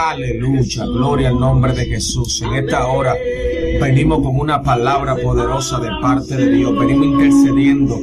Aleluya, 0.00 0.86
gloria 0.86 1.28
al 1.28 1.40
nombre 1.40 1.72
de 1.72 1.84
Jesús. 1.86 2.40
En 2.42 2.54
esta 2.54 2.86
hora 2.86 3.16
venimos 3.80 4.22
con 4.22 4.38
una 4.38 4.62
palabra 4.62 5.16
poderosa 5.16 5.80
de 5.80 5.90
parte 6.00 6.36
de 6.36 6.52
Dios. 6.52 6.78
Venimos 6.78 7.06
intercediendo 7.06 7.98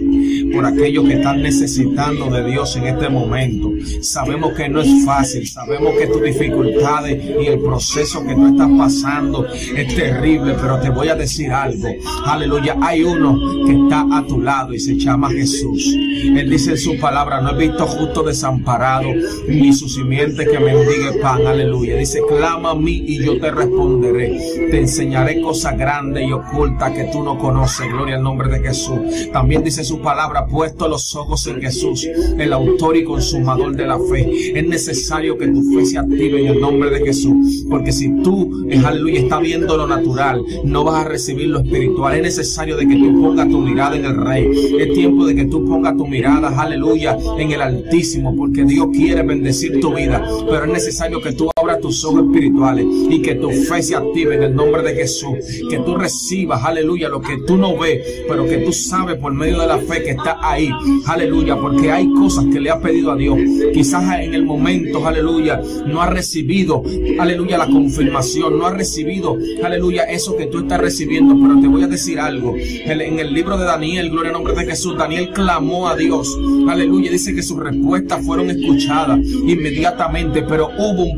por 0.56 0.66
aquellos 0.66 1.06
que 1.06 1.16
están 1.16 1.42
necesitando 1.42 2.30
de 2.30 2.46
Dios 2.46 2.76
en 2.78 2.88
este 2.88 3.10
momento. 3.10 3.72
Sabemos 4.02 4.54
que 4.54 4.70
no 4.70 4.82
es 4.82 5.06
fácil, 5.06 5.48
sabemos 5.48 5.94
que 6.00 6.08
tus 6.08 6.24
dificultades 6.24 7.24
y 7.24 7.48
el 7.48 7.60
proceso 7.60 8.26
que 8.26 8.34
tú 8.34 8.48
estás 8.48 8.70
pasando 8.78 9.46
es 9.48 9.96
terrible, 9.96 10.56
pero 10.60 10.80
te 10.80 10.90
voy 10.90 11.10
a 11.10 11.16
decir 11.16 11.52
algo. 11.52 11.88
Aleluya, 12.26 12.78
hay 12.82 13.04
uno 13.04 13.38
que 13.66 13.74
está 13.74 14.06
a 14.12 14.26
tu 14.26 14.42
lado 14.42 14.74
y 14.74 14.80
se 14.80 14.98
llama 14.98 15.30
Jesús. 15.30 15.94
Él 15.94 16.50
dice 16.50 16.72
en 16.72 16.78
su 16.78 16.98
palabra, 17.00 17.42
no 17.42 17.52
he 17.52 17.68
visto 17.68 17.86
justo 17.86 18.24
desamparado 18.24 19.10
ni 19.48 19.74
su 19.74 19.90
simiente 19.90 20.46
que 20.46 20.60
mendigue 20.60 21.20
pan. 21.22 21.46
Aleluya. 21.46 21.98
Dice, 21.98 22.22
clama 22.28 22.72
a 22.72 22.76
mí 22.76 23.04
y 23.08 23.24
yo 23.24 23.40
te 23.40 23.52
responderé. 23.52 24.40
Te 24.72 24.80
enseñaré 24.80 25.42
cosas 25.42 25.78
grandes 25.78 26.28
y 26.28 26.32
ocultas 26.32 26.92
que 26.92 27.06
tú 27.12 27.24
no 27.24 27.38
conoces. 27.38 27.88
Gloria 27.90 28.16
al 28.16 28.24
nombre 28.24 28.50
de 28.50 28.60
Jesús. 28.60 29.00
También 29.32 29.64
dice 29.64 29.84
su 29.84 30.02
palabra, 30.02 30.45
puesto 30.48 30.88
los 30.88 31.16
ojos 31.16 31.46
en 31.48 31.62
Jesús, 31.62 32.08
el 32.38 32.54
autor 32.54 32.98
y 32.98 33.04
consumador 33.04 33.76
de 33.76 33.88
la 33.88 34.00
fe. 34.00 34.58
Es 34.58 34.68
necesario 34.68 35.38
que 35.38 35.48
tu 35.48 35.62
fe 35.74 35.86
se 35.86 35.98
active 35.98 36.42
en 36.42 36.48
el 36.48 36.60
nombre 36.60 36.90
de 36.90 37.06
Jesús. 37.06 37.66
Porque 37.70 37.92
si 37.92 38.10
tú, 38.22 38.68
aleluya, 38.86 39.20
está 39.20 39.40
viendo 39.40 39.78
lo 39.78 39.88
natural, 39.88 40.44
no 40.64 40.84
vas 40.84 41.06
a 41.06 41.10
recibir 41.10 41.48
lo 41.48 41.60
espiritual. 41.60 42.16
Es 42.16 42.22
necesario 42.24 42.78
de 42.78 42.88
que 42.88 42.96
tú 42.96 43.22
pongas 43.22 43.50
tu 43.50 43.60
mirada 43.60 43.96
en 43.96 44.06
el 44.06 44.18
Rey. 44.18 44.48
Es 44.80 44.94
tiempo 44.94 45.26
de 45.26 45.36
que 45.36 45.46
tú 45.46 45.66
pongas 45.66 45.98
tu 45.98 46.08
mirada, 46.08 46.50
aleluya, 46.60 47.18
en 47.38 47.52
el 47.52 47.62
Altísimo. 47.62 48.36
Porque 48.36 48.64
Dios 48.64 48.88
quiere 48.94 49.24
bendecir 49.24 49.80
tu 49.80 49.94
vida. 49.94 50.26
Pero 50.50 50.66
es 50.66 50.72
necesario 50.72 51.22
que 51.22 51.32
tú 51.34 51.50
abras 51.66 51.82
tus 51.82 52.06
ojos 52.06 52.26
espirituales 52.26 52.86
y 53.10 53.22
que 53.22 53.36
tu 53.36 53.50
fe 53.50 53.82
se 53.82 53.96
active 53.96 54.36
en 54.36 54.44
el 54.44 54.56
nombre 54.56 54.84
de 54.84 54.94
Jesús. 54.94 55.38
Que 55.70 55.80
tú 55.80 55.96
recibas, 55.96 56.64
aleluya, 56.64 57.10
lo 57.10 57.22
que 57.22 57.38
tú 57.46 57.58
no 57.58 57.76
ves, 57.78 58.24
pero 58.28 58.46
que 58.46 58.60
tú 58.60 58.72
sabes 58.72 59.18
por 59.18 59.34
medio 59.34 59.60
de 59.60 59.68
la 59.68 59.80
fe 59.80 60.04
que 60.04 60.12
está 60.12 60.38
ahí. 60.42 60.70
Aleluya, 61.08 61.58
porque 61.58 61.92
hay 61.92 62.08
cosas 62.14 62.46
que 62.54 62.60
le 62.60 62.70
has 62.70 62.80
pedido 62.80 63.12
a 63.12 63.16
Dios. 63.16 63.38
Quizás 63.74 64.20
en 64.20 64.34
el 64.36 64.46
momento, 64.46 65.06
aleluya, 65.06 65.60
no 65.88 66.02
ha 66.02 66.10
recibido, 66.10 66.84
aleluya, 67.20 67.58
la 67.58 67.68
confirmación, 67.68 68.60
no 68.60 68.68
ha 68.68 68.72
recibido, 68.72 69.38
aleluya, 69.64 70.04
eso 70.04 70.38
que 70.38 70.46
tú 70.46 70.60
estás 70.60 70.80
recibiendo. 70.80 71.36
Pero 71.36 71.60
te 71.60 71.68
voy 71.68 71.84
a 71.84 71.88
decir 71.88 72.20
algo. 72.20 72.56
En 72.56 73.20
el 73.20 73.34
libro 73.34 73.58
de 73.58 73.66
Daniel, 73.66 74.12
gloria 74.12 74.30
al 74.30 74.34
nombre 74.34 74.54
de 74.54 74.66
Jesús, 74.66 74.96
Daniel 74.98 75.32
clamó 75.34 75.88
a 75.88 75.96
Dios. 75.96 76.38
Aleluya, 76.70 77.12
dice 77.12 77.34
que 77.34 77.42
sus 77.42 77.58
respuestas 77.58 78.24
fueron 78.24 78.52
escuchadas 78.52 79.20
inmediatamente, 79.48 80.44
pero 80.44 80.70
hubo 80.78 81.04
un 81.04 81.18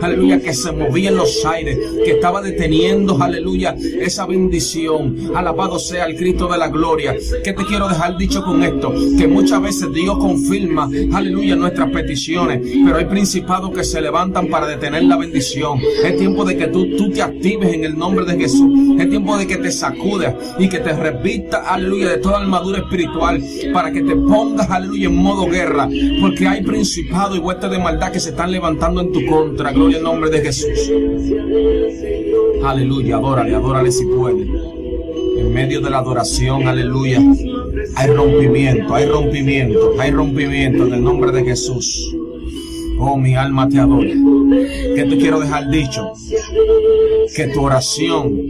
aleluya, 0.00 0.40
que 0.40 0.54
se 0.54 0.72
movía 0.72 1.10
en 1.10 1.16
los 1.16 1.44
aires, 1.44 1.78
que 2.04 2.12
estaba 2.12 2.40
deteniendo, 2.40 3.20
aleluya, 3.22 3.74
esa 4.00 4.26
bendición. 4.26 5.32
Alabado 5.34 5.78
sea 5.78 6.06
el 6.06 6.16
Cristo 6.16 6.48
de 6.48 6.58
la 6.58 6.68
gloria. 6.68 7.16
¿Qué 7.42 7.52
te 7.52 7.64
quiero 7.64 7.88
dejar 7.88 8.16
dicho 8.16 8.42
con 8.44 8.62
esto? 8.62 8.92
Que 9.18 9.26
muchas 9.26 9.60
veces 9.60 9.92
Dios 9.92 10.18
confirma, 10.18 10.88
aleluya, 11.12 11.56
nuestras 11.56 11.90
peticiones, 11.90 12.60
pero 12.84 12.96
hay 12.96 13.04
principados 13.06 13.70
que 13.70 13.84
se 13.84 14.00
levantan 14.00 14.48
para 14.48 14.66
detener 14.66 15.04
la 15.04 15.16
bendición. 15.16 15.80
Es 16.04 16.16
tiempo 16.16 16.44
de 16.44 16.56
que 16.56 16.68
tú, 16.68 16.96
tú 16.96 17.10
te 17.10 17.22
actives 17.22 17.72
en 17.72 17.84
el 17.84 17.98
nombre 17.98 18.24
de 18.24 18.36
Jesús. 18.38 18.70
Es 18.98 19.08
tiempo 19.08 19.36
de 19.36 19.46
que 19.46 19.56
te 19.56 19.70
sacudes 19.70 20.34
y 20.58 20.68
que 20.68 20.78
te 20.78 20.92
revista, 20.92 21.64
aleluya, 21.68 22.10
de 22.10 22.18
toda 22.18 22.40
armadura 22.40 22.78
espiritual 22.78 23.42
para 23.72 23.92
que 23.92 24.02
te 24.02 24.16
pongas, 24.16 24.70
aleluya, 24.70 25.08
en 25.08 25.16
modo 25.16 25.46
guerra, 25.46 25.88
porque 26.20 26.46
hay 26.46 26.62
principados 26.62 27.36
y 27.36 27.40
huestes 27.40 27.70
de 27.70 27.78
maldad 27.78 28.12
que 28.12 28.20
se 28.20 28.30
están 28.30 28.52
levantando 28.52 29.00
en 29.00 29.12
tu 29.12 29.23
contra. 29.26 29.72
Gloria 29.72 29.98
al 29.98 30.04
nombre 30.04 30.30
de 30.30 30.40
Jesús. 30.40 30.92
Aleluya, 32.64 33.16
adórale, 33.16 33.54
adórale 33.54 33.92
si 33.92 34.06
puede. 34.06 34.46
En 35.38 35.52
medio 35.52 35.80
de 35.80 35.90
la 35.90 35.98
adoración, 35.98 36.66
aleluya, 36.66 37.20
hay 37.96 38.10
rompimiento, 38.10 38.94
hay 38.94 39.06
rompimiento, 39.06 39.94
hay 39.98 40.10
rompimiento 40.10 40.86
en 40.86 40.94
el 40.94 41.04
nombre 41.04 41.32
de 41.32 41.44
Jesús. 41.44 42.14
Oh, 42.98 43.16
mi 43.16 43.34
alma 43.34 43.68
te 43.68 43.78
adora. 43.78 44.10
Que 44.94 45.04
te 45.04 45.18
quiero 45.18 45.40
dejar 45.40 45.68
dicho 45.70 46.12
que 47.34 47.48
tu 47.48 47.62
oración, 47.62 48.40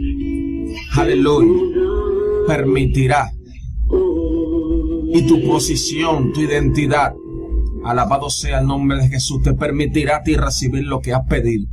aleluya, 0.95 1.61
permitirá 2.47 3.31
y 5.11 5.21
tu 5.23 5.41
posición, 5.47 6.33
tu 6.33 6.41
identidad, 6.41 7.13
alabado 7.85 8.29
sea 8.29 8.59
el 8.59 8.67
nombre 8.67 8.97
de 8.97 9.09
Jesús, 9.09 9.43
te 9.43 9.53
permitirá 9.53 10.17
a 10.17 10.23
ti 10.23 10.35
recibir 10.35 10.85
lo 10.85 11.01
que 11.01 11.13
has 11.13 11.25
pedido. 11.27 11.67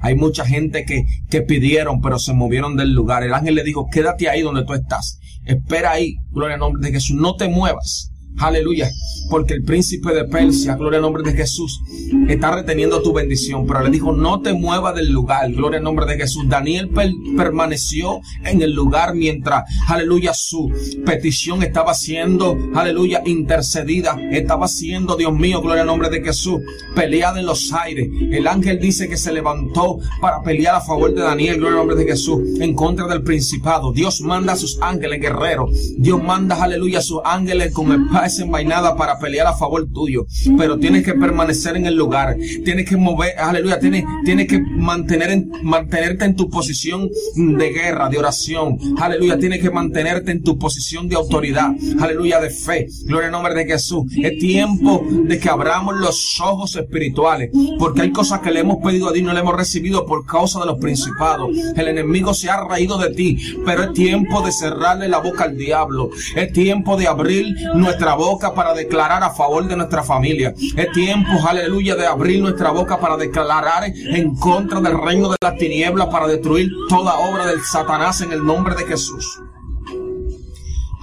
Hay 0.00 0.14
mucha 0.14 0.44
gente 0.44 0.84
que, 0.84 1.04
que 1.28 1.42
pidieron, 1.42 2.00
pero 2.00 2.18
se 2.18 2.32
movieron 2.32 2.76
del 2.76 2.92
lugar. 2.92 3.22
El 3.22 3.34
ángel 3.34 3.54
le 3.54 3.64
dijo, 3.64 3.88
quédate 3.90 4.28
ahí 4.28 4.42
donde 4.42 4.64
tú 4.64 4.74
estás. 4.74 5.20
Espera 5.44 5.92
ahí, 5.92 6.16
gloria 6.30 6.54
al 6.54 6.60
nombre 6.60 6.86
de 6.86 6.92
Jesús. 6.92 7.16
No 7.16 7.36
te 7.36 7.48
muevas. 7.48 8.12
Aleluya. 8.38 8.90
Porque 9.30 9.54
el 9.54 9.62
príncipe 9.62 10.14
de 10.14 10.24
Persia, 10.24 10.76
gloria 10.76 10.98
al 10.98 11.02
nombre 11.02 11.22
de 11.22 11.36
Jesús, 11.36 11.82
está 12.28 12.54
reteniendo 12.54 13.02
tu 13.02 13.12
bendición. 13.12 13.66
Pero 13.66 13.82
le 13.82 13.90
dijo, 13.90 14.12
no 14.12 14.40
te 14.40 14.54
muevas 14.54 14.94
del 14.94 15.10
lugar, 15.10 15.52
gloria 15.52 15.78
al 15.78 15.84
nombre 15.84 16.06
de 16.06 16.16
Jesús. 16.16 16.48
Daniel 16.48 16.88
permaneció 17.36 18.20
en 18.44 18.62
el 18.62 18.72
lugar 18.72 19.14
mientras, 19.14 19.64
aleluya, 19.86 20.32
su 20.32 20.72
petición 21.04 21.62
estaba 21.62 21.92
siendo, 21.92 22.56
aleluya, 22.74 23.22
intercedida. 23.26 24.16
Estaba 24.30 24.66
siendo, 24.66 25.16
Dios 25.16 25.34
mío, 25.34 25.60
gloria 25.60 25.82
al 25.82 25.88
nombre 25.88 26.08
de 26.08 26.22
Jesús, 26.22 26.60
peleada 26.94 27.38
en 27.38 27.44
los 27.46 27.72
aires. 27.74 28.08
El 28.30 28.46
ángel 28.46 28.80
dice 28.80 29.08
que 29.08 29.18
se 29.18 29.32
levantó 29.32 29.98
para 30.22 30.42
pelear 30.42 30.76
a 30.76 30.80
favor 30.80 31.12
de 31.12 31.20
Daniel, 31.20 31.56
gloria 31.56 31.80
al 31.80 31.86
nombre 31.86 31.96
de 31.96 32.10
Jesús, 32.10 32.40
en 32.60 32.74
contra 32.74 33.06
del 33.06 33.22
principado. 33.22 33.92
Dios 33.92 34.22
manda 34.22 34.54
a 34.54 34.56
sus 34.56 34.78
ángeles 34.80 35.20
guerreros. 35.20 35.70
Dios 35.98 36.22
manda, 36.22 36.62
aleluya, 36.62 37.00
a 37.00 37.02
sus 37.02 37.20
ángeles 37.26 37.74
con 37.74 37.92
desenvainada 38.28 38.96
para 38.96 39.18
pelear 39.18 39.46
a 39.46 39.56
favor 39.56 39.88
tuyo, 39.92 40.26
pero 40.56 40.78
tienes 40.78 41.04
que 41.04 41.14
permanecer 41.14 41.76
en 41.76 41.86
el 41.86 41.94
lugar, 41.94 42.36
tienes 42.64 42.88
que 42.88 42.96
mover, 42.96 43.38
aleluya, 43.38 43.78
tienes, 43.78 44.04
tienes 44.24 44.46
que 44.46 44.60
mantener 44.60 45.30
en, 45.30 45.50
mantenerte 45.62 46.24
en 46.24 46.36
tu 46.36 46.48
posición 46.48 47.08
de 47.34 47.70
guerra, 47.70 48.08
de 48.08 48.18
oración, 48.18 48.78
aleluya, 48.98 49.38
tienes 49.38 49.60
que 49.60 49.70
mantenerte 49.70 50.30
en 50.30 50.42
tu 50.42 50.58
posición 50.58 51.08
de 51.08 51.16
autoridad, 51.16 51.70
aleluya, 52.00 52.40
de 52.40 52.50
fe, 52.50 52.86
gloria 53.04 53.26
al 53.26 53.32
nombre 53.32 53.54
de 53.54 53.64
Jesús. 53.66 54.04
Es 54.22 54.38
tiempo 54.38 55.04
de 55.10 55.38
que 55.38 55.48
abramos 55.48 55.96
los 55.96 56.40
ojos 56.40 56.76
espirituales, 56.76 57.50
porque 57.78 58.02
hay 58.02 58.12
cosas 58.12 58.40
que 58.40 58.50
le 58.50 58.60
hemos 58.60 58.78
pedido 58.84 59.08
a 59.08 59.12
Dios 59.12 59.18
y 59.18 59.26
no 59.26 59.32
le 59.32 59.40
hemos 59.40 59.56
recibido 59.56 60.06
por 60.06 60.26
causa 60.26 60.60
de 60.60 60.66
los 60.66 60.78
principados. 60.78 61.50
El 61.76 61.88
enemigo 61.88 62.34
se 62.34 62.50
ha 62.50 62.66
reído 62.66 62.98
de 62.98 63.10
ti, 63.10 63.38
pero 63.64 63.84
es 63.84 63.92
tiempo 63.92 64.42
de 64.42 64.52
cerrarle 64.52 65.08
la 65.08 65.18
boca 65.18 65.44
al 65.44 65.56
diablo, 65.56 66.10
es 66.36 66.52
tiempo 66.52 66.96
de 66.96 67.06
abrir 67.06 67.46
nuestra 67.74 68.07
boca 68.14 68.54
para 68.54 68.74
declarar 68.74 69.22
a 69.22 69.30
favor 69.30 69.66
de 69.66 69.76
nuestra 69.76 70.02
familia. 70.02 70.54
Es 70.76 70.92
tiempo, 70.92 71.30
aleluya, 71.46 71.94
de 71.94 72.06
abrir 72.06 72.40
nuestra 72.40 72.70
boca 72.70 72.98
para 72.98 73.16
declarar 73.16 73.84
en 73.84 74.34
contra 74.36 74.80
del 74.80 74.98
reino 75.00 75.28
de 75.28 75.36
las 75.40 75.56
tinieblas, 75.56 76.08
para 76.08 76.26
destruir 76.26 76.70
toda 76.88 77.18
obra 77.18 77.46
del 77.46 77.60
Satanás 77.62 78.20
en 78.20 78.32
el 78.32 78.44
nombre 78.44 78.74
de 78.74 78.84
Jesús. 78.84 79.40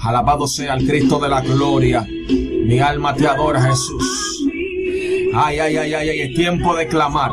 Alabado 0.03 0.47
sea 0.47 0.75
el 0.75 0.87
Cristo 0.87 1.19
de 1.19 1.29
la 1.29 1.41
gloria. 1.41 2.05
Mi 2.07 2.79
alma 2.79 3.13
te 3.15 3.27
adora, 3.27 3.61
Jesús. 3.61 4.43
Ay, 5.33 5.59
ay, 5.59 5.77
ay, 5.77 5.93
ay, 5.93 6.09
ay, 6.09 6.21
es 6.21 6.35
tiempo 6.35 6.75
de 6.75 6.87
clamar. 6.87 7.31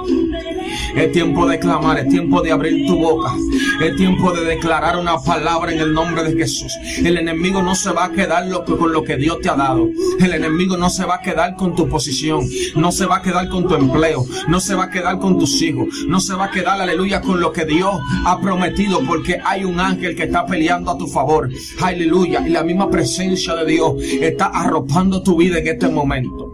Es 0.94 1.12
tiempo 1.12 1.47
de 1.47 1.59
clamar, 1.59 1.98
es 1.98 2.09
tiempo 2.09 2.43
de 2.43 2.53
abrir 2.53 2.87
tu 2.87 2.98
boca. 2.98 3.34
Es 3.82 3.97
tiempo 3.97 4.32
de 4.32 4.44
declarar 4.44 4.98
una 4.98 5.19
palabra 5.19 5.72
en 5.72 5.81
el 5.81 5.93
nombre 5.93 6.22
de 6.22 6.37
Jesús. 6.37 6.72
El 6.98 7.16
enemigo 7.16 7.62
no 7.62 7.75
se 7.75 7.91
va 7.91 8.06
a 8.06 8.12
quedar 8.12 8.48
con 8.65 8.92
lo 8.92 9.03
que 9.03 9.16
Dios 9.16 9.38
te 9.41 9.48
ha 9.48 9.54
dado. 9.54 9.88
El 10.21 10.32
enemigo 10.32 10.76
no 10.76 10.91
se 10.91 11.04
va 11.04 11.16
a 11.16 11.21
quedar 11.21 11.56
con 11.56 11.75
tu 11.75 11.88
posición. 11.88 12.47
No 12.76 12.92
se 12.92 13.06
va 13.06 13.16
a 13.16 13.22
quedar 13.22 13.48
con 13.48 13.66
tu 13.66 13.75
empleo. 13.75 14.25
No 14.48 14.60
se 14.60 14.75
va 14.75 14.84
a 14.84 14.91
quedar 14.91 15.19
con 15.19 15.38
tus 15.38 15.60
hijos. 15.62 15.88
No 16.06 16.21
se 16.21 16.34
va 16.34 16.47
a 16.47 16.51
quedar, 16.51 16.80
aleluya, 16.80 17.21
con 17.21 17.41
lo 17.41 17.53
que 17.53 17.65
Dios 17.65 17.95
ha 18.24 18.41
prometido. 18.41 19.01
Porque 19.06 19.41
hay 19.45 19.65
un 19.65 19.80
ángel 19.80 20.15
que 20.15 20.24
está 20.24 20.47
peleando 20.47 20.91
a 20.91 20.98
tu 20.98 21.06
favor. 21.06 21.48
Aleluya. 21.80 22.47
Y 22.47 22.51
la 22.51 22.62
misma 22.62 22.91
presencia 22.91 23.54
de 23.54 23.66
Dios 23.66 23.95
está 24.21 24.47
arropando 24.47 25.22
tu 25.22 25.36
vida 25.36 25.59
en 25.59 25.66
este 25.66 25.89
momento. 25.89 26.53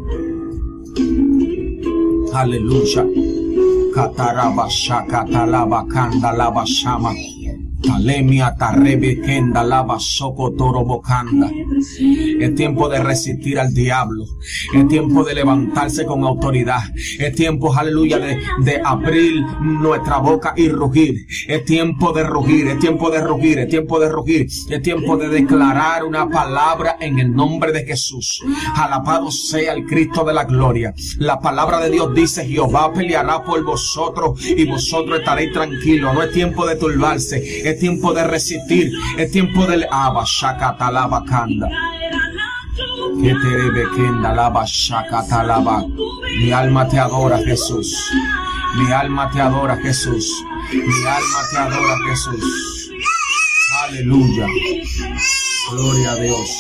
Aleluya 2.32 3.05
kataraba 3.99 4.71
shakatalaba 4.71 5.83
kandalaba 5.91 6.62
shama. 6.67 7.11
Talemia 7.88 8.55
tarrebe 8.55 9.19
kenda 9.23 9.64
soco 9.99 10.52
toro 10.52 10.85
bocanda. 10.85 11.50
Es 12.38 12.55
tiempo 12.55 12.87
de 12.87 12.99
resistir 12.99 13.58
al 13.58 13.73
diablo. 13.73 14.26
Es 14.75 14.87
tiempo 14.88 15.25
de 15.25 15.35
levantarse 15.35 16.05
con 16.05 16.23
autoridad. 16.23 16.82
Es 17.19 17.35
tiempo, 17.35 17.75
aleluya, 17.75 18.19
de, 18.19 18.38
de 18.61 18.82
abrir 18.85 19.43
nuestra 19.62 20.19
boca 20.19 20.52
y 20.55 20.69
rugir. 20.69 21.26
Es 21.49 21.64
tiempo 21.64 22.12
de 22.12 22.25
rugir, 22.25 22.69
es 22.69 22.79
tiempo 22.79 23.11
de 23.11 23.23
rugir, 23.23 23.58
es 23.58 23.69
tiempo 23.69 23.99
de 23.99 24.11
rugir. 24.11 24.46
Es 24.69 24.82
tiempo 24.82 25.17
de 25.17 25.29
declarar 25.31 26.05
una 26.05 26.29
palabra 26.29 26.99
en 27.00 27.19
el 27.19 27.35
nombre 27.35 27.73
de 27.73 27.87
Jesús. 27.87 28.43
Alabado 28.75 29.31
sea 29.31 29.73
el 29.73 29.87
Cristo 29.87 30.25
de 30.25 30.35
la 30.35 30.44
gloria. 30.44 30.93
La 31.17 31.40
palabra 31.40 31.81
de 31.81 31.90
Dios 31.90 32.14
dice, 32.14 32.44
Jehová 32.44 32.93
peleará 32.93 33.43
por 33.43 33.64
vosotros 33.64 34.44
y 34.46 34.67
vosotros 34.67 35.20
estaréis 35.20 35.55
tranquilos. 35.55 36.12
No 36.12 36.23
es 36.23 36.32
tiempo 36.32 36.67
de 36.67 36.76
turbarse 36.76 37.77
tiempo 37.78 38.12
de 38.12 38.25
resistir, 38.25 38.92
es 39.16 39.30
tiempo 39.30 39.66
del 39.66 39.86
abashakatalabakanda. 39.90 41.69
Que 43.20 43.34
te 43.34 43.70
bekenda 43.70 44.32
lava 44.32 44.64
shakatalaba. 44.64 45.84
Mi 46.40 46.52
alma 46.52 46.88
te 46.88 46.98
adora, 46.98 47.38
Jesús. 47.38 48.12
Mi 48.76 48.92
alma 48.92 49.30
te 49.30 49.40
adora, 49.40 49.76
Jesús. 49.76 50.44
Mi 50.72 51.06
alma 51.06 51.40
te 51.50 51.56
adora, 51.56 51.96
Jesús. 52.08 52.90
Aleluya. 53.84 54.46
Gloria 55.70 56.12
a 56.12 56.16
Dios. 56.16 56.50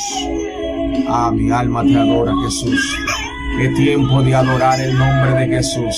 Ah, 1.08 1.30
mi 1.32 1.50
alma 1.50 1.84
te 1.84 1.96
adora, 1.96 2.32
Jesús. 2.44 2.98
Es 3.60 3.74
tiempo 3.74 4.22
de 4.22 4.34
adorar 4.34 4.80
el 4.80 4.98
nombre 4.98 5.32
de 5.34 5.56
Jesús. 5.56 5.96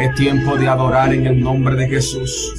Es 0.00 0.14
tiempo 0.14 0.56
de 0.56 0.68
adorar 0.68 1.12
en 1.14 1.26
el 1.26 1.40
nombre 1.40 1.76
de 1.76 1.88
Jesús. 1.88 2.52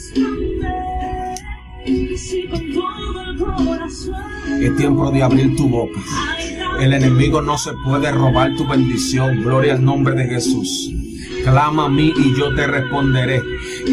Es 4.60 4.76
tiempo 4.78 5.12
de 5.12 5.24
abrir 5.24 5.56
tu 5.56 5.68
boca. 5.68 6.00
El 6.80 6.94
enemigo 6.94 7.42
no 7.42 7.58
se 7.58 7.72
puede 7.86 8.12
robar 8.12 8.56
tu 8.56 8.68
bendición. 8.68 9.42
Gloria 9.44 9.74
al 9.74 9.84
nombre 9.84 10.16
de 10.16 10.26
Jesús. 10.26 10.92
Clama 11.44 11.86
a 11.86 11.90
mí 11.90 12.14
y 12.16 12.36
yo 12.38 12.54
te 12.56 12.68
responderé. 12.68 13.42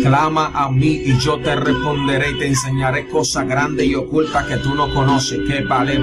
Clama 0.02 0.50
a 0.54 0.70
mí 0.70 1.02
y 1.04 1.18
yo 1.18 1.38
te 1.38 1.54
responderé 1.56 2.30
y 2.30 2.38
te 2.38 2.46
enseñaré 2.46 3.08
cosas 3.08 3.46
grandes 3.48 3.86
y 3.86 3.94
ocultas 3.94 4.46
que 4.46 4.56
tú 4.58 4.74
no 4.74 4.92
conoces. 4.92 5.40
Que 5.48 5.62
vale 5.62 6.00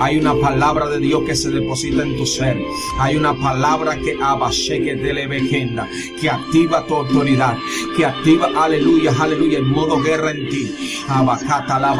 Hay 0.00 0.18
una 0.18 0.34
palabra 0.34 0.88
de 0.88 0.98
Dios 0.98 1.22
que 1.26 1.34
se 1.34 1.50
deposita 1.50 2.02
en 2.02 2.16
tu 2.16 2.26
ser. 2.26 2.58
Hay 2.98 3.16
una 3.16 3.34
palabra 3.34 3.96
que 3.96 4.16
abashe 4.20 4.82
que 4.82 4.96
te 4.96 5.12
levejenda, 5.12 5.88
que 6.20 6.30
activa 6.30 6.86
tu 6.86 6.94
autoridad, 6.94 7.56
que 7.96 8.04
activa, 8.04 8.50
aleluya, 8.56 9.12
aleluya, 9.18 9.58
en 9.58 9.68
modo 9.68 10.00
guerra 10.00 10.32
en 10.32 10.48
ti. 10.48 11.02
La 11.08 11.96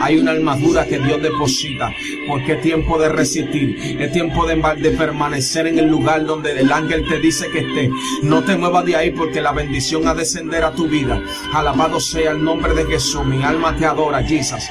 Hay 0.00 0.18
una 0.18 0.32
armadura 0.32 0.86
que 0.86 0.98
Dios 0.98 1.22
deposita. 1.22 1.90
Porque 2.28 2.52
es 2.52 2.62
tiempo 2.62 2.98
de 2.98 3.08
resistir. 3.08 3.96
Es 4.00 4.12
tiempo 4.12 4.46
de, 4.46 4.56
de 4.56 4.90
permanecer 4.90 5.66
en 5.66 5.78
el 5.78 5.86
lugar 5.86 6.24
donde 6.24 6.58
el 6.58 6.72
ángel 6.72 7.06
te 7.08 7.18
dice 7.18 7.48
que 7.50 7.60
esté. 7.60 7.90
No 8.22 8.42
te 8.42 8.56
muevas 8.56 8.84
de 8.84 8.96
ahí 8.96 9.09
porque 9.12 9.40
la 9.40 9.52
bendición 9.52 10.06
a 10.08 10.14
descender 10.14 10.64
a 10.64 10.72
tu 10.72 10.86
vida. 10.88 11.20
Alabado 11.52 12.00
sea 12.00 12.32
el 12.32 12.42
nombre 12.42 12.74
de 12.74 12.84
Jesús. 12.86 13.24
Mi 13.24 13.42
alma 13.42 13.76
te 13.76 13.86
adora, 13.86 14.22
Jesus. 14.22 14.64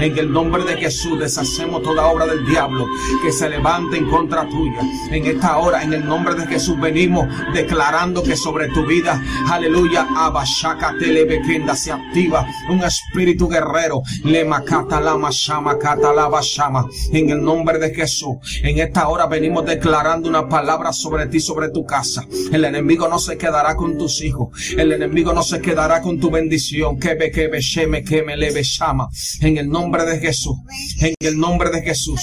En 0.00 0.18
el 0.18 0.32
nombre 0.32 0.64
de 0.64 0.76
Jesús 0.76 1.18
deshacemos 1.18 1.82
toda 1.82 2.06
obra 2.06 2.26
del 2.26 2.46
diablo 2.46 2.86
que 3.22 3.32
se 3.32 3.48
levante 3.48 3.96
en 3.96 4.08
contra 4.08 4.48
tuya. 4.48 4.80
En 5.10 5.26
esta 5.26 5.58
hora, 5.58 5.82
en 5.82 5.92
el 5.92 6.06
nombre 6.06 6.34
de 6.34 6.46
Jesús, 6.46 6.78
venimos 6.80 7.26
declarando 7.52 8.22
que 8.22 8.36
sobre 8.36 8.68
tu 8.68 8.86
vida, 8.86 9.22
aleluya, 9.50 10.06
abashaka 10.16 10.94
telebekenda 10.98 11.74
se 11.74 11.92
activa 11.92 12.46
un 12.68 12.82
espíritu 12.82 13.48
guerrero. 13.48 14.02
Le 14.24 14.44
makata 14.44 15.00
la 15.00 15.16
mashama 15.16 15.78
kata 15.78 16.12
la 16.12 16.28
bashama. 16.28 16.86
En 17.12 17.30
el 17.30 17.42
nombre 17.42 17.78
de 17.78 17.94
Jesús. 17.94 18.36
En 18.62 18.78
esta 18.78 19.08
hora 19.08 19.26
venimos 19.26 19.64
declarando 19.64 19.97
una 20.28 20.48
palabra 20.48 20.92
sobre 20.92 21.26
ti, 21.26 21.40
sobre 21.40 21.70
tu 21.70 21.84
casa. 21.84 22.24
El 22.52 22.64
enemigo 22.64 23.08
no 23.08 23.18
se 23.18 23.36
quedará 23.36 23.74
con 23.74 23.98
tus 23.98 24.22
hijos. 24.22 24.48
El 24.76 24.92
enemigo 24.92 25.32
no 25.32 25.42
se 25.42 25.60
quedará 25.60 26.00
con 26.00 26.20
tu 26.20 26.30
bendición. 26.30 26.98
Que 26.98 27.14
be, 27.14 27.30
que 27.30 27.48
be, 27.48 27.60
sheme, 27.60 28.04
que 28.04 28.22
me 28.22 28.36
leve, 28.36 28.62
llama. 28.62 29.08
En 29.40 29.56
el 29.58 29.68
nombre 29.68 30.04
de 30.04 30.18
Jesús. 30.18 30.56
En 31.00 31.14
el 31.20 31.38
nombre 31.38 31.70
de 31.70 31.82
Jesús. 31.82 32.20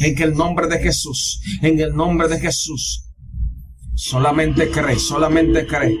En 0.00 0.22
el 0.22 0.34
nombre 0.34 0.68
de 0.68 0.78
Jesús. 0.78 1.40
En 1.62 1.80
el 1.80 1.94
nombre 1.94 2.28
de 2.28 2.38
Jesús. 2.38 3.04
Solamente 3.94 4.70
cree, 4.70 4.96
solamente 4.96 5.66
cree, 5.66 5.92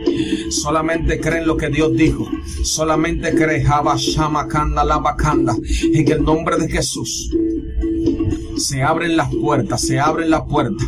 solamente 0.52 1.18
cree 1.18 1.40
en 1.40 1.48
lo 1.48 1.56
que 1.56 1.68
Dios 1.68 1.92
dijo. 1.96 2.28
Solamente 2.62 3.34
cree, 3.34 3.64
la 3.64 4.98
bacanda 4.98 5.56
en 5.92 6.12
el 6.12 6.22
nombre 6.22 6.58
de 6.58 6.68
Jesús 6.68 7.28
se 8.58 8.82
abren 8.82 9.16
las 9.16 9.34
puertas, 9.34 9.80
se 9.80 9.98
abren 9.98 10.30
las 10.30 10.42
puertas. 10.42 10.86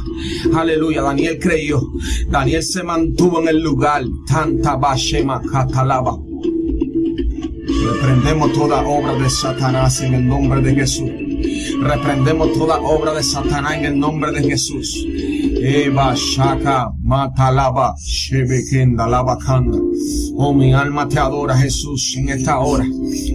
Aleluya, 0.54 1.02
Daniel 1.02 1.38
creyó, 1.38 1.80
Daniel 2.28 2.62
se 2.62 2.82
mantuvo 2.82 3.40
en 3.40 3.48
el 3.48 3.62
lugar. 3.62 4.02
Tanta 4.26 4.76
bashema 4.76 5.40
catalaba. 5.50 6.18
Reprendemos 7.82 8.52
toda 8.52 8.86
obra 8.86 9.14
de 9.14 9.30
Satanás 9.30 10.00
en 10.00 10.14
el 10.14 10.26
nombre 10.26 10.60
de 10.60 10.74
Jesús. 10.74 11.10
Reprendemos 11.80 12.52
toda 12.52 12.80
obra 12.80 13.14
de 13.14 13.22
Satanás 13.22 13.74
en 13.74 13.84
el 13.84 13.98
nombre 13.98 14.32
de 14.32 14.42
Jesús. 14.42 15.06
Eva 15.62 16.14
Shaka 16.14 16.90
Matalaba 17.10 17.96
Shebekenda 17.98 19.08
Labakanda. 19.08 19.78
Oh, 20.36 20.54
mi 20.54 20.72
alma 20.72 21.08
te 21.08 21.18
adora, 21.18 21.56
Jesús, 21.56 22.14
en 22.16 22.28
esta 22.28 22.60
hora. 22.60 22.86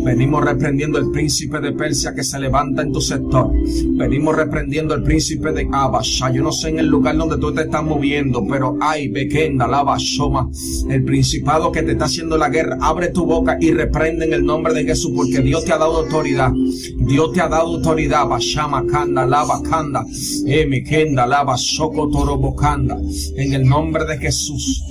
Venimos 0.01 0.45
reprendiendo 0.45 0.97
el 0.97 1.11
príncipe 1.11 1.59
de 1.59 1.73
Persia 1.73 2.15
que 2.15 2.23
se 2.23 2.39
levanta 2.39 2.83
en 2.83 2.93
tu 2.93 3.01
sector. 3.01 3.51
Venimos 3.97 4.33
reprendiendo 4.33 4.95
el 4.95 5.03
príncipe 5.03 5.51
de 5.51 5.67
Abasha. 5.71 6.31
Yo 6.31 6.41
no 6.41 6.53
sé 6.53 6.69
en 6.69 6.79
el 6.79 6.87
lugar 6.87 7.17
donde 7.17 7.37
tú 7.37 7.53
te 7.53 7.63
estás 7.63 7.83
moviendo, 7.83 8.47
pero 8.49 8.77
hay 8.79 9.09
Bekenda, 9.09 9.67
Lava, 9.67 9.97
Shoma, 9.99 10.49
el 10.89 11.03
principado 11.03 11.69
que 11.73 11.83
te 11.83 11.91
está 11.91 12.05
haciendo 12.05 12.37
la 12.37 12.47
guerra. 12.47 12.77
Abre 12.79 13.09
tu 13.09 13.25
boca 13.25 13.57
y 13.59 13.71
reprende 13.71 14.25
en 14.25 14.33
el 14.33 14.45
nombre 14.45 14.73
de 14.73 14.85
Jesús, 14.85 15.11
porque 15.13 15.41
Dios 15.41 15.65
te 15.65 15.73
ha 15.73 15.77
dado 15.77 15.97
autoridad. 15.97 16.51
Dios 16.97 17.33
te 17.33 17.41
ha 17.41 17.49
dado 17.49 17.75
autoridad. 17.75 18.25
Bashama 18.25 18.85
Kanda, 18.87 19.25
Lava 19.25 19.61
Kanda, 19.61 20.05
Emekenda, 20.47 21.27
Lava, 21.27 21.57
Soko 21.57 22.09
Torobokanda. 22.09 22.97
En 23.35 23.53
el 23.53 23.64
nombre 23.67 24.05
de 24.05 24.17
Jesús. 24.17 24.83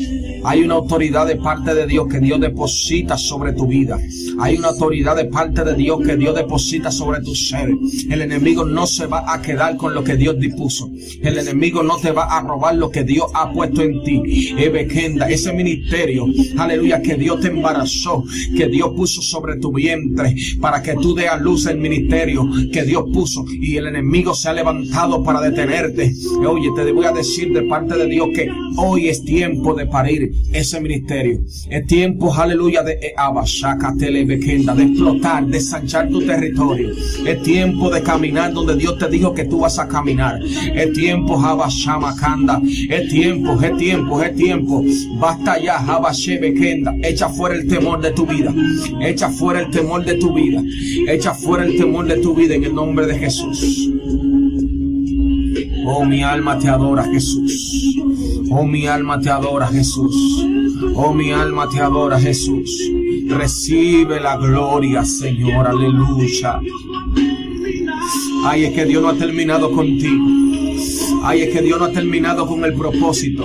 Hay 0.45 0.63
una 0.63 0.75
autoridad 0.75 1.27
de 1.27 1.37
parte 1.37 1.75
de 1.75 1.87
Dios 1.87 2.07
que 2.11 2.21
Dios 2.21 2.41
deposita 2.41 3.17
sobre 3.17 3.53
tu 3.53 3.67
vida. 3.67 3.99
Hay 4.41 4.57
una 4.57 4.69
autoridad 4.69 5.17
de 5.17 5.27
parte 5.27 5.65
de 5.65 5.75
Dios 5.75 6.01
que 6.05 6.17
Dios 6.17 6.35
deposita 6.35 6.91
sobre 6.91 7.21
tu 7.21 7.35
ser. 7.35 7.71
El 8.11 8.23
enemigo 8.23 8.65
no 8.65 8.87
se 8.87 9.07
va 9.07 9.33
a 9.33 9.41
quedar 9.41 9.77
con 9.77 9.95
lo 9.95 10.03
que 10.03 10.17
Dios 10.17 10.39
dispuso. 10.39 10.91
El 11.23 11.39
enemigo 11.39 11.83
no 11.83 11.99
te 11.99 12.11
va 12.11 12.25
a 12.25 12.41
robar 12.41 12.75
lo 12.75 12.91
que 12.91 13.05
Dios 13.05 13.27
ha 13.35 13.53
puesto 13.53 13.83
en 13.83 14.03
ti. 14.03 14.55
Ebekenda, 14.59 15.29
ese 15.29 15.53
ministerio, 15.53 16.27
aleluya, 16.59 17.01
que 17.01 17.15
Dios 17.15 17.41
te 17.41 17.49
embarazó, 17.49 18.25
que 18.57 18.69
Dios 18.69 18.91
puso 18.97 19.23
sobre 19.23 19.57
tu 19.57 19.73
vientre 19.73 20.35
para 20.61 20.83
que 20.83 20.95
tú 20.95 21.15
dé 21.15 21.29
a 21.29 21.37
luz 21.37 21.67
el 21.67 21.79
ministerio 21.79 22.49
que 22.73 22.83
Dios 22.83 23.05
puso 23.13 23.45
y 23.49 23.77
el 23.77 23.87
enemigo 23.87 24.35
se 24.35 24.49
ha 24.49 24.53
levantado 24.53 25.23
para 25.23 25.41
detenerte. 25.41 26.13
Oye, 26.47 26.69
te 26.77 26.93
voy 26.93 27.07
a 27.07 27.13
decir 27.13 27.53
de 27.53 27.63
parte 27.63 27.97
de 27.97 28.07
Dios 28.07 28.29
que 28.35 28.49
hoy 28.77 29.09
es 29.09 29.25
tiempo 29.25 29.75
de 29.75 29.87
parir 29.87 30.33
ese 30.53 30.81
ministerio. 30.81 31.41
Es 31.69 31.87
tiempo, 31.87 32.35
aleluya, 32.35 32.83
de 32.83 33.15
de 34.75 34.83
explotar, 34.85 35.47
de 35.47 35.61
sanchar 35.61 36.09
tu 36.09 36.25
territorio. 36.25 36.91
Es 37.27 37.43
tiempo 37.43 37.91
de 37.91 38.03
caminar 38.03 38.53
donde 38.53 38.77
Dios 38.77 38.99
te 38.99 39.09
dijo 39.09 39.35
que 39.35 39.45
tú 39.45 39.61
vas 39.61 39.79
a 39.79 39.89
caminar. 39.89 40.41
Es 40.75 40.93
tiempo, 40.93 41.41
Kanda. 42.21 42.61
Es 42.89 43.09
tiempo, 43.09 43.61
es 43.61 43.77
tiempo, 43.77 44.23
es 44.23 44.35
tiempo. 44.37 44.83
Basta 45.19 45.59
ya, 45.61 45.85
Kenda. 46.55 46.95
Echa 47.03 47.29
fuera 47.29 47.57
el 47.57 47.67
temor 47.67 48.01
de 48.01 48.13
tu 48.13 48.27
vida. 48.27 48.55
Echa 49.01 49.29
fuera 49.31 49.61
el 49.61 49.71
temor 49.71 50.05
de 50.05 50.15
tu 50.15 50.33
vida. 50.33 50.63
Echa 51.09 51.35
fuera 51.35 51.65
el 51.65 51.77
temor 51.77 52.07
de 52.07 52.17
tu 52.19 52.35
vida 52.35 52.55
en 52.55 52.65
el 52.65 52.75
nombre 52.75 53.07
de 53.07 53.19
Jesús. 53.19 53.91
Oh, 55.87 56.05
mi 56.05 56.23
alma 56.23 56.59
te 56.59 56.69
adora, 56.69 57.05
Jesús. 57.05 57.84
Oh, 58.57 58.65
mi 58.65 58.87
alma 58.87 59.19
te 59.21 59.31
adora, 59.31 59.67
Jesús. 59.67 60.15
Oh, 60.95 61.13
mi 61.13 61.33
alma 61.33 61.69
te 61.69 61.81
adora, 61.81 62.21
Jesús. 62.21 62.89
Recibe 63.27 64.21
la 64.21 64.37
gloria, 64.37 65.05
Señor. 65.05 65.67
Aleluya. 65.67 66.61
Ay, 68.45 68.67
es 68.67 68.73
que 68.73 68.85
Dios 68.85 69.03
no 69.03 69.09
ha 69.09 69.15
terminado 69.15 69.73
contigo. 69.73 70.25
Ay, 71.25 71.43
es 71.43 71.53
que 71.53 71.63
Dios 71.63 71.81
no 71.81 71.87
ha 71.87 71.91
terminado 71.91 72.47
con 72.47 72.65
el 72.65 72.75
propósito. 72.75 73.45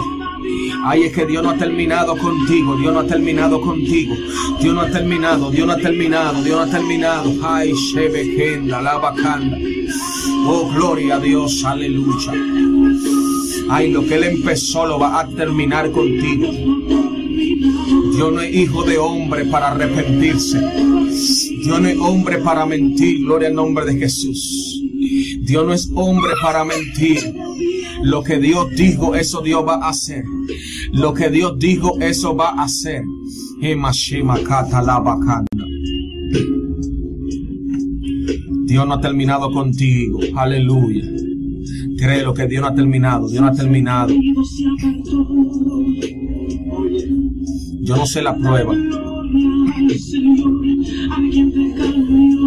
Ay, 0.85 1.05
es 1.05 1.11
que 1.11 1.25
Dios 1.25 1.41
no 1.41 1.49
ha 1.49 1.57
terminado 1.57 2.15
contigo. 2.15 2.75
Dios 2.75 2.93
no 2.93 2.99
ha 2.99 3.07
terminado 3.07 3.59
contigo. 3.61 4.13
Dios 4.61 4.75
no 4.75 4.81
ha 4.81 4.91
terminado. 4.91 5.49
Dios 5.49 5.65
no 5.65 5.73
ha 5.73 5.77
terminado. 5.77 6.43
Dios 6.43 6.55
no 6.55 6.61
ha 6.61 6.77
terminado. 6.77 7.33
Ay, 7.41 7.73
Shebekenda, 7.73 8.79
la 8.79 8.99
bacanda. 8.99 9.57
Oh, 10.45 10.69
gloria 10.71 11.15
a 11.15 11.19
Dios. 11.19 11.65
Aleluya. 11.65 12.31
Ay, 13.69 13.91
lo 13.91 14.05
que 14.05 14.15
Él 14.15 14.23
empezó 14.23 14.85
lo 14.85 14.99
va 14.99 15.19
a 15.19 15.27
terminar 15.27 15.91
contigo. 15.91 16.51
Dios 18.15 18.33
no 18.33 18.41
es 18.41 18.53
hijo 18.53 18.83
de 18.83 18.97
hombre 18.97 19.45
para 19.45 19.71
arrepentirse. 19.71 20.59
Dios 21.63 21.81
no 21.81 21.87
es 21.87 21.97
hombre 21.99 22.39
para 22.39 22.65
mentir. 22.65 23.19
Gloria 23.19 23.49
al 23.49 23.55
nombre 23.55 23.85
de 23.85 23.97
Jesús. 23.97 24.81
Dios 25.41 25.65
no 25.65 25.73
es 25.73 25.89
hombre 25.93 26.33
para 26.41 26.65
mentir. 26.65 27.33
Lo 28.01 28.23
que 28.23 28.39
Dios 28.39 28.67
dijo, 28.75 29.15
eso 29.15 29.41
Dios 29.41 29.63
va 29.67 29.75
a 29.75 29.89
hacer. 29.89 30.23
Lo 30.91 31.13
que 31.13 31.29
Dios 31.29 31.59
dijo, 31.59 31.99
eso 31.99 32.35
va 32.35 32.49
a 32.49 32.63
hacer. 32.63 33.03
Dios 38.65 38.87
no 38.87 38.93
ha 38.93 39.01
terminado 39.01 39.51
contigo. 39.51 40.19
Aleluya. 40.35 41.18
Creo 41.99 42.33
que 42.33 42.47
Dios 42.47 42.61
no 42.61 42.67
ha 42.67 42.75
terminado. 42.75 43.27
Dios 43.27 43.41
no 43.41 43.47
ha 43.47 43.53
terminado. 43.53 44.13
Yo 47.81 47.97
no 47.97 48.05
sé 48.05 48.21
la 48.21 48.35
prueba. 48.35 48.73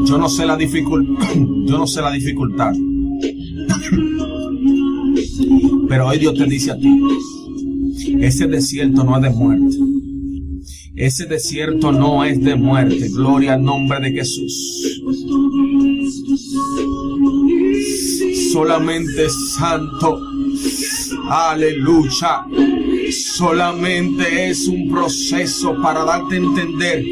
Yo 0.06 0.18
no 0.18 0.28
sé 0.28 0.46
la 0.46 0.56
dificultad. 0.56 1.34
Yo 1.66 1.78
no 1.78 1.86
sé 1.86 2.00
la 2.00 2.12
dificultad. 2.12 2.72
Pero 5.88 6.06
hoy 6.06 6.18
Dios 6.18 6.34
te 6.34 6.46
dice 6.46 6.70
a 6.70 6.76
ti, 6.78 7.00
ese 8.20 8.46
desierto 8.46 9.04
no 9.04 9.16
es 9.16 9.22
de 9.22 9.30
muerte. 9.30 9.76
Ese 10.94 11.26
desierto 11.26 11.92
no 11.92 12.24
es 12.24 12.42
de 12.42 12.54
muerte. 12.54 13.08
Gloria 13.08 13.54
al 13.54 13.62
nombre 13.62 14.00
de 14.00 14.12
Jesús. 14.12 15.02
Solamente 18.52 19.30
santo. 19.30 20.20
Aleluya. 21.30 22.44
Solamente 23.10 24.50
es 24.50 24.68
un 24.68 24.90
proceso 24.90 25.74
para 25.80 26.04
darte 26.04 26.34
a 26.34 26.38
entender. 26.38 27.02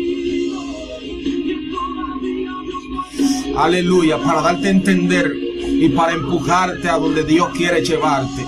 Aleluya. 3.56 4.18
Para 4.18 4.42
darte 4.42 4.68
a 4.68 4.70
entender 4.70 5.34
y 5.34 5.88
para 5.88 6.12
empujarte 6.12 6.86
a 6.90 6.98
donde 6.98 7.24
Dios 7.24 7.48
quiere 7.56 7.82
llevarte. 7.82 8.44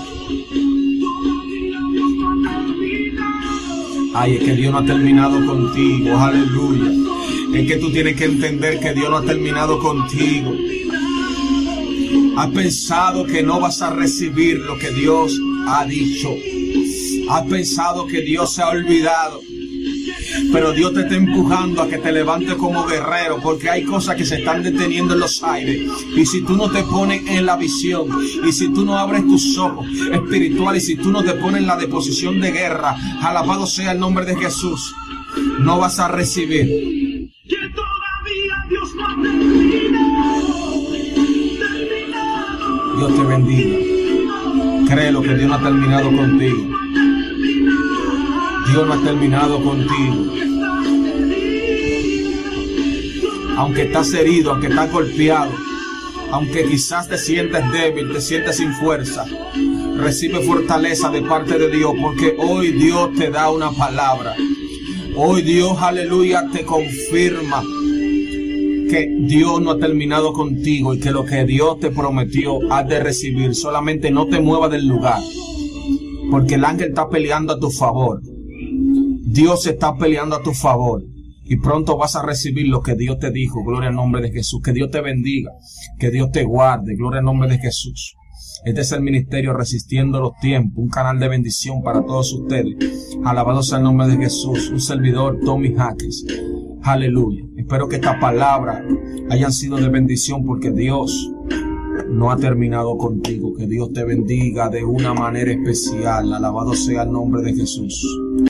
Ay, 4.13 4.35
es 4.35 4.43
que 4.43 4.53
Dios 4.53 4.71
no 4.71 4.77
ha 4.77 4.85
terminado 4.85 5.43
contigo. 5.47 6.15
Aleluya. 6.15 6.91
Es 7.55 7.67
que 7.67 7.77
tú 7.77 7.91
tienes 7.91 8.15
que 8.15 8.25
entender 8.25 8.79
que 8.79 8.93
Dios 8.93 9.09
no 9.09 9.17
ha 9.17 9.23
terminado 9.23 9.79
contigo. 9.79 10.53
Has 12.35 12.49
pensado 12.49 13.25
que 13.25 13.43
no 13.43 13.59
vas 13.59 13.81
a 13.81 13.91
recibir 13.91 14.59
lo 14.59 14.77
que 14.77 14.89
Dios 14.89 15.39
ha 15.67 15.85
dicho. 15.85 16.29
Has 17.29 17.45
pensado 17.45 18.07
que 18.07 18.21
Dios 18.21 18.53
se 18.53 18.61
ha 18.61 18.69
olvidado. 18.69 19.41
Pero 20.51 20.73
Dios 20.73 20.93
te 20.93 21.01
está 21.01 21.15
empujando 21.15 21.81
a 21.81 21.87
que 21.87 21.97
te 21.97 22.11
levantes 22.11 22.55
como 22.55 22.85
guerrero, 22.85 23.39
porque 23.41 23.69
hay 23.69 23.83
cosas 23.83 24.15
que 24.15 24.25
se 24.25 24.39
están 24.39 24.63
deteniendo 24.63 25.13
en 25.13 25.19
los 25.19 25.43
aires. 25.43 25.87
Y 26.15 26.25
si 26.25 26.41
tú 26.41 26.55
no 26.55 26.71
te 26.71 26.83
pones 26.83 27.27
en 27.27 27.45
la 27.45 27.55
visión, 27.55 28.07
y 28.47 28.51
si 28.51 28.69
tú 28.73 28.83
no 28.83 28.97
abres 28.97 29.27
tus 29.27 29.57
ojos 29.57 29.85
espirituales, 30.11 30.83
y 30.83 30.87
si 30.87 30.95
tú 30.95 31.11
no 31.11 31.23
te 31.23 31.33
pones 31.33 31.61
en 31.61 31.67
la 31.67 31.77
deposición 31.77 32.39
de 32.39 32.51
guerra, 32.51 32.95
alabado 33.21 33.67
sea 33.67 33.91
el 33.91 33.99
nombre 33.99 34.25
de 34.25 34.35
Jesús, 34.35 34.93
no 35.59 35.79
vas 35.79 35.99
a 35.99 36.07
recibir. 36.07 37.29
Dios 38.69 38.91
te 43.07 43.23
bendiga. 43.23 43.77
Créelo 44.87 45.21
que 45.21 45.35
Dios 45.35 45.49
no 45.49 45.55
ha 45.55 45.61
terminado 45.61 46.15
contigo. 46.15 46.77
Dios 48.67 48.87
no 48.87 48.93
ha 48.93 49.03
terminado 49.03 49.63
contigo. 49.63 50.33
Aunque 53.57 53.83
estás 53.83 54.13
herido, 54.13 54.51
aunque 54.51 54.67
estás 54.67 54.91
golpeado, 54.91 55.51
aunque 56.31 56.65
quizás 56.65 57.07
te 57.07 57.17
sientes 57.17 57.71
débil, 57.71 58.11
te 58.11 58.21
sientes 58.21 58.57
sin 58.57 58.73
fuerza, 58.73 59.25
recibe 59.97 60.41
fortaleza 60.43 61.09
de 61.09 61.21
parte 61.21 61.57
de 61.59 61.69
Dios, 61.69 61.93
porque 62.01 62.35
hoy 62.37 62.71
Dios 62.71 63.13
te 63.13 63.29
da 63.29 63.51
una 63.51 63.71
palabra. 63.71 64.35
Hoy 65.15 65.43
Dios, 65.43 65.77
aleluya, 65.79 66.49
te 66.51 66.63
confirma 66.63 67.63
que 68.89 69.07
Dios 69.21 69.61
no 69.61 69.71
ha 69.71 69.77
terminado 69.77 70.33
contigo 70.33 70.93
y 70.93 70.99
que 70.99 71.11
lo 71.11 71.25
que 71.25 71.45
Dios 71.45 71.79
te 71.79 71.91
prometió 71.91 72.59
has 72.71 72.87
de 72.87 72.99
recibir. 72.99 73.55
Solamente 73.55 74.11
no 74.11 74.27
te 74.27 74.39
muevas 74.39 74.71
del 74.71 74.87
lugar, 74.87 75.21
porque 76.31 76.55
el 76.55 76.65
ángel 76.65 76.89
está 76.89 77.09
peleando 77.09 77.53
a 77.53 77.59
tu 77.59 77.69
favor. 77.69 78.21
Dios 78.23 79.65
está 79.65 79.95
peleando 79.95 80.35
a 80.35 80.43
tu 80.43 80.53
favor 80.53 81.03
y 81.45 81.57
pronto 81.57 81.97
vas 81.97 82.15
a 82.15 82.25
recibir 82.25 82.67
lo 82.67 82.81
que 82.81 82.95
Dios 82.95 83.19
te 83.19 83.31
dijo. 83.31 83.63
Gloria 83.63 83.89
al 83.89 83.95
nombre 83.95 84.21
de 84.21 84.31
Jesús. 84.31 84.61
Que 84.63 84.73
Dios 84.73 84.91
te 84.91 85.01
bendiga, 85.01 85.51
que 85.99 86.11
Dios 86.11 86.31
te 86.31 86.43
guarde. 86.43 86.95
Gloria 86.95 87.19
al 87.19 87.25
nombre 87.25 87.49
de 87.49 87.57
Jesús. 87.57 88.15
Este 88.65 88.81
es 88.81 88.91
el 88.93 89.01
ministerio 89.01 89.53
Resistiendo 89.53 90.21
los 90.21 90.37
Tiempos, 90.39 90.77
un 90.77 90.89
canal 90.89 91.19
de 91.19 91.27
bendición 91.27 91.83
para 91.83 92.01
todos 92.01 92.31
ustedes. 92.31 92.75
Alabado 93.25 93.61
sea 93.61 93.79
el 93.79 93.83
nombre 93.83 94.07
de 94.07 94.17
Jesús. 94.17 94.69
Un 94.69 94.79
servidor, 94.79 95.39
Tommy 95.43 95.73
Jaques. 95.73 96.25
Aleluya. 96.83 97.45
Espero 97.55 97.87
que 97.87 97.95
esta 97.95 98.19
palabra 98.19 98.85
hayan 99.29 99.53
sido 99.53 99.77
de 99.77 99.87
bendición 99.87 100.43
porque 100.43 100.69
Dios 100.69 101.31
no 102.09 102.29
ha 102.29 102.35
terminado 102.35 102.97
contigo. 102.97 103.53
Que 103.53 103.67
Dios 103.67 103.93
te 103.93 104.03
bendiga 104.03 104.69
de 104.69 104.83
una 104.83 105.13
manera 105.13 105.51
especial. 105.51 106.33
Alabado 106.33 106.73
sea 106.73 107.03
el 107.03 107.11
nombre 107.13 107.41
de 107.41 107.53
Jesús. 107.53 108.05